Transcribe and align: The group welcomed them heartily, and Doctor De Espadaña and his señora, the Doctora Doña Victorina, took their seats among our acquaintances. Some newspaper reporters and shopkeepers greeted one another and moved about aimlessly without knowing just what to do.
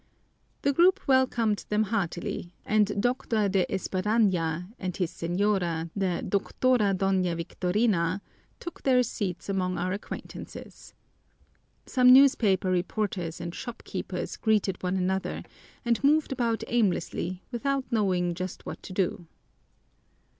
The 0.63 0.73
group 0.73 1.07
welcomed 1.07 1.65
them 1.69 1.83
heartily, 1.83 2.55
and 2.65 2.99
Doctor 2.99 3.47
De 3.47 3.67
Espadaña 3.69 4.73
and 4.79 4.97
his 4.97 5.11
señora, 5.11 5.91
the 5.95 6.25
Doctora 6.27 6.95
Doña 6.97 7.37
Victorina, 7.37 8.19
took 8.59 8.81
their 8.81 9.03
seats 9.03 9.47
among 9.47 9.77
our 9.77 9.93
acquaintances. 9.93 10.95
Some 11.85 12.11
newspaper 12.11 12.71
reporters 12.71 13.39
and 13.39 13.53
shopkeepers 13.53 14.37
greeted 14.37 14.81
one 14.81 14.97
another 14.97 15.43
and 15.85 16.03
moved 16.03 16.31
about 16.31 16.63
aimlessly 16.67 17.43
without 17.51 17.85
knowing 17.91 18.33
just 18.33 18.65
what 18.65 18.81
to 18.81 18.93
do. 18.93 19.27